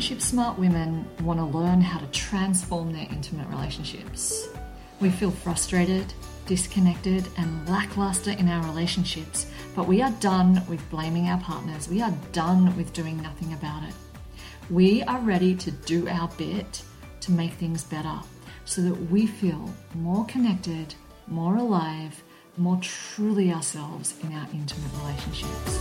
[0.00, 4.48] relationship smart women want to learn how to transform their intimate relationships.
[4.98, 6.14] We feel frustrated,
[6.46, 9.44] disconnected, and lackluster in our relationships,
[9.76, 11.86] but we are done with blaming our partners.
[11.86, 13.92] We are done with doing nothing about it.
[14.70, 16.82] We are ready to do our bit
[17.20, 18.20] to make things better
[18.64, 20.94] so that we feel more connected,
[21.26, 22.22] more alive,
[22.56, 25.78] more truly ourselves in our intimate relationships.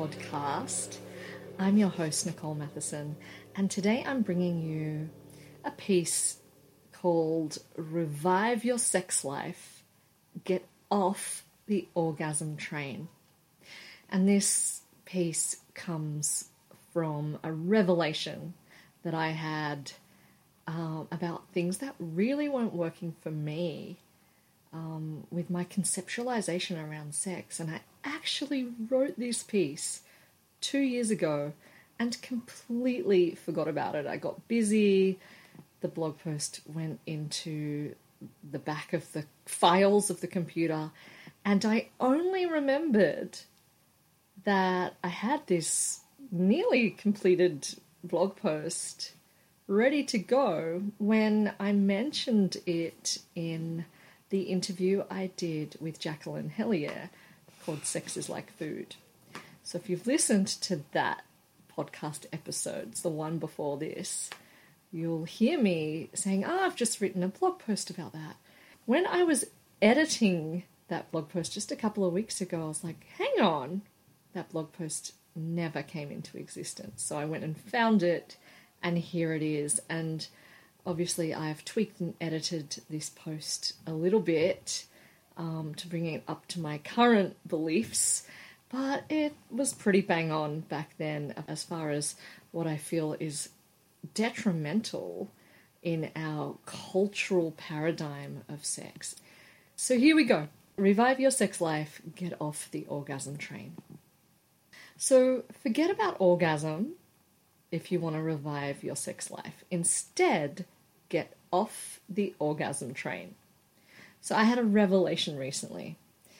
[0.00, 0.96] Podcast.
[1.58, 3.16] I'm your host, Nicole Matheson,
[3.54, 5.10] and today I'm bringing you
[5.62, 6.38] a piece
[6.90, 9.84] called Revive Your Sex Life
[10.42, 13.08] Get Off the Orgasm Train.
[14.08, 16.48] And this piece comes
[16.94, 18.54] from a revelation
[19.02, 19.92] that I had
[20.66, 23.98] um, about things that really weren't working for me
[24.72, 27.60] um, with my conceptualization around sex.
[27.60, 30.02] And I actually wrote this piece
[30.60, 31.52] two years ago
[31.98, 34.06] and completely forgot about it.
[34.06, 35.18] I got busy.
[35.80, 37.94] The blog post went into
[38.50, 40.90] the back of the files of the computer,
[41.44, 43.38] and I only remembered
[44.44, 47.66] that I had this nearly completed
[48.04, 49.12] blog post
[49.66, 53.84] ready to go when I mentioned it in
[54.30, 57.10] the interview I did with Jacqueline Hellier
[57.64, 58.96] called Sex is Like Food.
[59.62, 61.22] So if you've listened to that
[61.76, 64.30] podcast episodes, the one before this,
[64.92, 68.36] you'll hear me saying, Oh, I've just written a blog post about that.
[68.86, 69.44] When I was
[69.82, 73.82] editing that blog post just a couple of weeks ago, I was like, Hang on,
[74.32, 77.02] that blog post never came into existence.
[77.02, 78.36] So I went and found it,
[78.82, 79.80] and here it is.
[79.88, 80.26] And
[80.90, 84.86] obviously, I've tweaked and edited this post a little bit
[85.36, 88.26] um, to bring it up to my current beliefs,
[88.70, 92.16] but it was pretty bang on back then as far as
[92.50, 93.50] what I feel is
[94.14, 95.30] detrimental
[95.82, 99.14] in our cultural paradigm of sex.
[99.76, 100.48] So here we go.
[100.76, 103.76] Revive your sex life, get off the orgasm train.
[104.96, 106.94] So forget about orgasm
[107.70, 109.64] if you want to revive your sex life.
[109.70, 110.66] Instead,
[111.10, 113.34] get off the orgasm train.
[114.22, 115.98] So I had a revelation recently.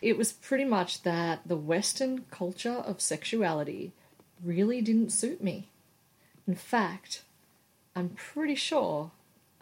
[0.00, 3.92] It was pretty much that the Western culture of sexuality
[4.42, 5.68] really didn't suit me.
[6.46, 7.22] In fact,
[7.94, 9.10] I'm pretty sure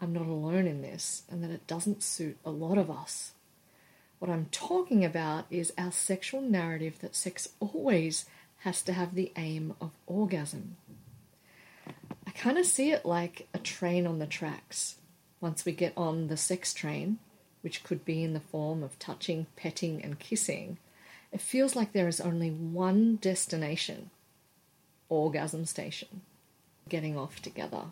[0.01, 3.33] I'm not alone in this and that it doesn't suit a lot of us.
[4.19, 8.25] What I'm talking about is our sexual narrative that sex always
[8.59, 10.77] has to have the aim of orgasm.
[12.41, 14.95] Kind of see it like a train on the tracks.
[15.41, 17.19] Once we get on the sex train,
[17.61, 20.79] which could be in the form of touching, petting, and kissing,
[21.31, 24.09] it feels like there is only one destination
[25.07, 26.21] orgasm station,
[26.89, 27.83] getting off together.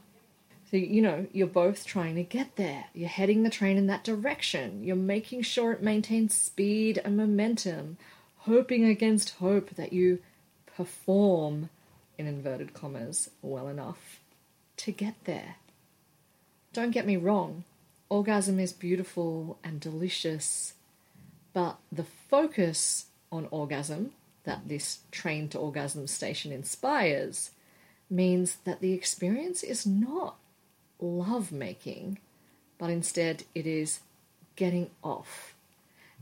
[0.71, 2.85] So, you know, you're both trying to get there.
[2.95, 4.83] You're heading the train in that direction.
[4.83, 7.97] You're making sure it maintains speed and momentum,
[8.37, 10.23] hoping against hope that you
[10.65, 11.69] perform,
[12.17, 14.18] in inverted commas, well enough
[14.79, 15.55] to get there.
[16.71, 17.63] Don't get me wrong,
[18.09, 20.73] orgasm is beautiful and delicious,
[21.53, 24.11] but the focus on orgasm
[24.45, 27.51] that this train to orgasm station inspires
[28.09, 30.37] means that the experience is not
[30.99, 32.17] love making,
[32.77, 33.99] but instead it is
[34.55, 35.53] getting off.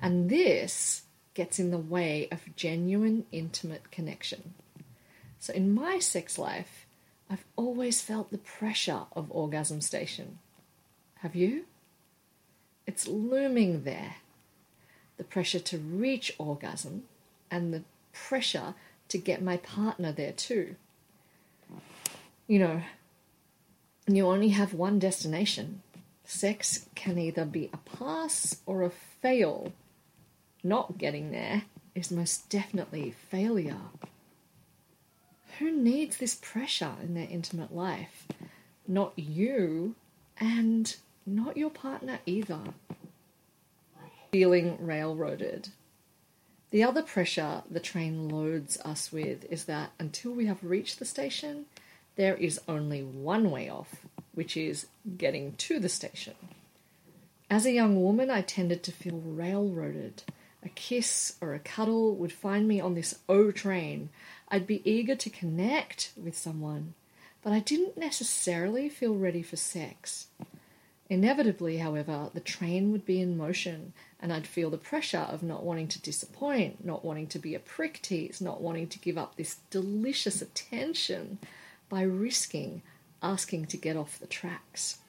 [0.02, 1.04] And this
[1.36, 4.56] gets in the way of genuine intimate connection.
[5.40, 6.87] So in my sex life,
[7.30, 10.40] I've always felt the pressure of orgasm station.
[11.20, 11.66] Have you?
[12.86, 14.16] It's looming there.
[15.18, 17.04] The pressure to reach orgasm
[17.52, 17.84] and the
[18.14, 18.76] pressure
[19.10, 20.76] to get my partner there too.
[22.48, 22.82] You know,
[24.08, 25.82] you only have one destination.
[26.24, 29.74] Sex can either be a pass or a fail.
[30.64, 31.64] Not getting there
[31.94, 33.78] is most definitely failure.
[35.60, 38.28] Who needs this pressure in their intimate life?
[38.88, 39.96] Not you,
[40.40, 40.96] and
[41.26, 42.60] not your partner either.
[44.32, 45.70] Feeling railroaded.
[46.70, 51.06] The other pressure the train loads us with is that until we have reached the
[51.06, 51.66] station,
[52.18, 54.88] there is only one way off, which is
[55.18, 56.36] getting to the station.
[57.50, 60.24] As a young woman, I tended to feel railroaded.
[60.64, 64.10] A kiss or a cuddle would find me on this O train.
[64.50, 66.94] I'd be eager to connect with someone,
[67.44, 70.28] but I didn't necessarily feel ready for sex.
[71.10, 75.64] Inevitably, however, the train would be in motion, and I'd feel the pressure of not
[75.64, 79.36] wanting to disappoint, not wanting to be a prick tease, not wanting to give up
[79.36, 81.40] this delicious attention
[81.90, 82.82] by risking
[83.22, 85.00] asking to get off the tracks.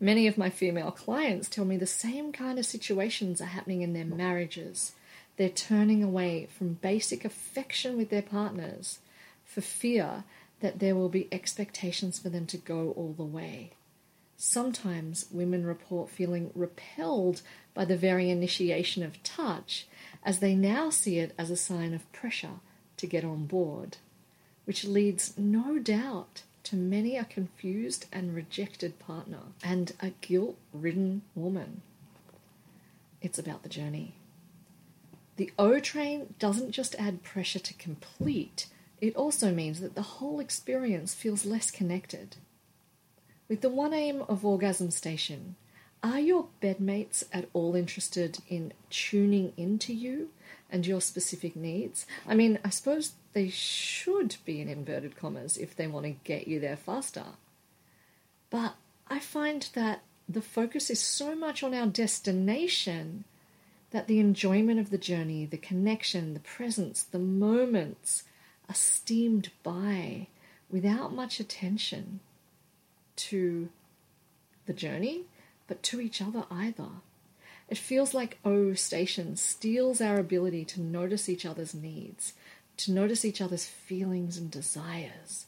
[0.00, 3.92] Many of my female clients tell me the same kind of situations are happening in
[3.92, 4.92] their marriages.
[5.36, 9.00] They're turning away from basic affection with their partners
[9.44, 10.24] for fear
[10.60, 13.72] that there will be expectations for them to go all the way.
[14.38, 17.42] Sometimes women report feeling repelled
[17.74, 19.86] by the very initiation of touch,
[20.24, 22.60] as they now see it as a sign of pressure
[22.96, 23.98] to get on board,
[24.64, 31.22] which leads, no doubt, to many a confused and rejected partner and a guilt ridden
[31.34, 31.82] woman.
[33.22, 34.14] It's about the journey.
[35.36, 38.66] The O train doesn't just add pressure to complete,
[39.00, 42.36] it also means that the whole experience feels less connected.
[43.48, 45.56] With the one aim of Orgasm Station,
[46.02, 50.30] are your bedmates at all interested in tuning into you
[50.70, 52.06] and your specific needs?
[52.26, 56.48] I mean, I suppose they should be in inverted commas if they want to get
[56.48, 57.24] you there faster.
[58.50, 58.74] But
[59.08, 63.24] I find that the focus is so much on our destination
[63.90, 68.24] that the enjoyment of the journey, the connection, the presence, the moments
[68.68, 70.26] are steamed by
[70.70, 72.20] without much attention
[73.14, 73.68] to
[74.66, 75.22] the journey,
[75.66, 76.88] but to each other either.
[77.68, 82.32] It feels like O Station steals our ability to notice each other's needs,
[82.78, 85.46] to notice each other's feelings and desires.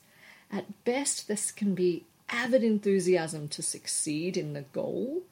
[0.50, 5.22] At best, this can be avid enthusiasm to succeed in the goal,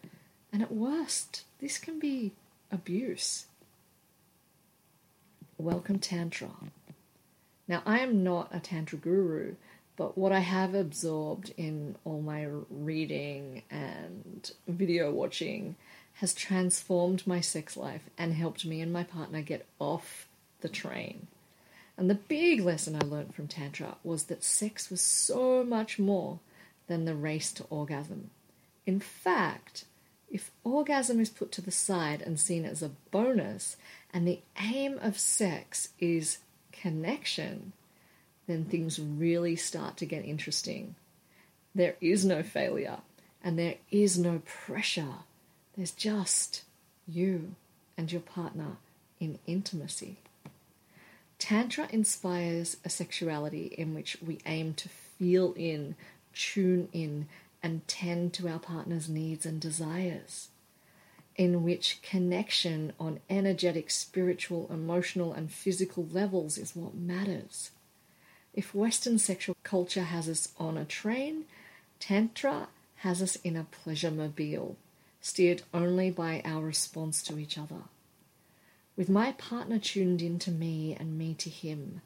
[0.53, 2.33] and at worst, this can be
[2.71, 3.47] abuse.
[5.59, 6.51] Welcome, Tantra.
[7.69, 9.55] Now, I am not a Tantra guru,
[9.97, 15.77] but what I have absorbed in all my reading and video watching
[16.15, 20.29] has transformed my sex life and helped me and my partner get off
[20.61, 21.27] the train.
[21.97, 26.41] And the big lesson I learned from Tantra was that sex was so much more
[26.87, 28.31] than the race to orgasm.
[28.85, 29.85] In fact,
[30.31, 33.77] if orgasm is put to the side and seen as a bonus,
[34.13, 36.39] and the aim of sex is
[36.73, 37.73] connection,
[38.47, 40.95] then things really start to get interesting.
[41.75, 42.99] There is no failure
[43.43, 45.17] and there is no pressure.
[45.77, 46.63] There's just
[47.07, 47.55] you
[47.97, 48.77] and your partner
[49.21, 50.17] in intimacy.
[51.39, 55.95] Tantra inspires a sexuality in which we aim to feel in,
[56.35, 57.29] tune in,
[57.67, 60.51] and tend to our partner's needs and desires,
[61.35, 67.73] in which connection on energetic, spiritual, emotional, and physical levels is what matters.
[68.55, 71.47] If Western sexual culture has us on a train,
[71.99, 72.69] Tantra
[72.99, 74.77] has us in a pleasure mobile,
[75.21, 77.83] steered only by our response to each other.
[78.97, 82.03] With my partner tuned into me and me to him,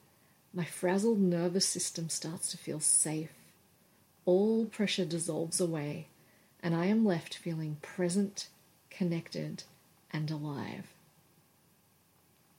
[0.55, 3.40] my frazzled nervous system starts to feel safe.
[4.31, 6.07] All pressure dissolves away,
[6.63, 8.47] and I am left feeling present,
[8.89, 9.65] connected,
[10.13, 10.87] and alive.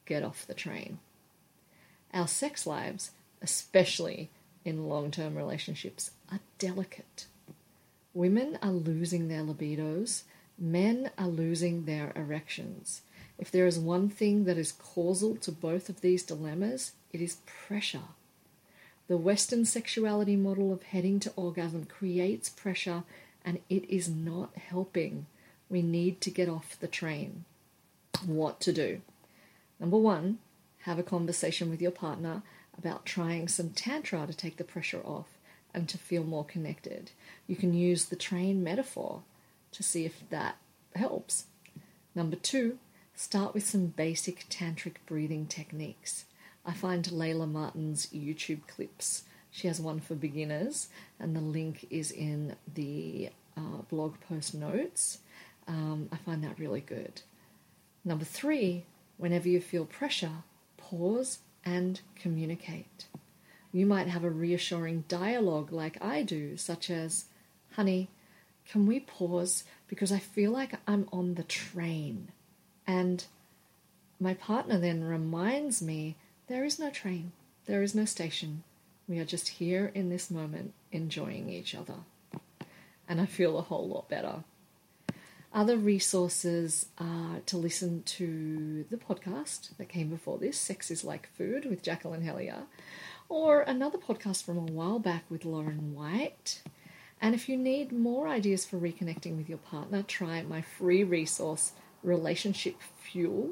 [0.05, 0.99] Get off the train.
[2.13, 4.29] Our sex lives especially
[4.65, 7.25] in long term relationships, are delicate.
[8.13, 10.23] Women are losing their libidos,
[10.57, 13.01] men are losing their erections.
[13.39, 17.37] If there is one thing that is causal to both of these dilemmas, it is
[17.45, 18.09] pressure.
[19.07, 23.03] The Western sexuality model of heading to orgasm creates pressure
[23.43, 25.25] and it is not helping.
[25.69, 27.45] We need to get off the train.
[28.25, 29.01] What to do?
[29.79, 30.39] Number one,
[30.83, 32.43] have a conversation with your partner
[32.77, 35.27] about trying some Tantra to take the pressure off
[35.73, 37.11] and to feel more connected.
[37.47, 39.23] You can use the train metaphor
[39.71, 40.57] to see if that
[40.95, 41.45] helps.
[42.13, 42.77] Number two,
[43.15, 46.25] start with some basic tantric breathing techniques.
[46.65, 49.23] I find Layla Martin's YouTube clips.
[49.49, 50.89] She has one for beginners,
[51.19, 55.19] and the link is in the uh, blog post notes.
[55.67, 57.21] Um, I find that really good.
[58.05, 58.85] Number three,
[59.17, 60.43] whenever you feel pressure,
[60.77, 63.05] pause and communicate.
[63.71, 67.25] You might have a reassuring dialogue like I do, such as,
[67.75, 68.09] Honey,
[68.67, 72.29] can we pause because I feel like I'm on the train?
[72.85, 73.23] And
[74.19, 76.15] my partner then reminds me
[76.51, 77.31] there is no train,
[77.65, 78.63] there is no station.
[79.07, 81.95] We are just here in this moment enjoying each other.
[83.07, 84.43] And I feel a whole lot better.
[85.53, 91.29] Other resources are to listen to the podcast that came before this, Sex is Like
[91.37, 92.63] Food with Jacqueline Hellier,
[93.27, 96.63] or another podcast from a while back with Lauren White.
[97.21, 101.73] And if you need more ideas for reconnecting with your partner, try my free resource,
[102.03, 103.51] Relationship Fuel,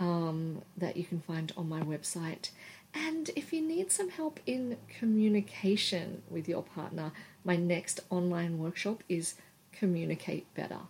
[0.00, 2.50] um, that you can find on my website.
[2.92, 7.12] And if you need some help in communication with your partner,
[7.44, 9.36] my next online workshop is
[9.70, 10.80] Communicate Better,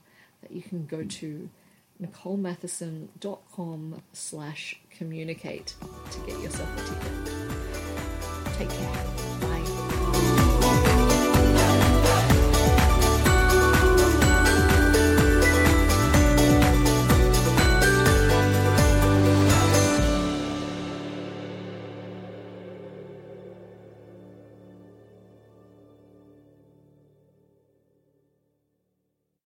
[0.40, 1.50] that you can go to
[2.02, 5.74] nicolematheson.com slash communicate
[6.10, 7.12] to get yourself a ticket.
[8.56, 9.49] Take care.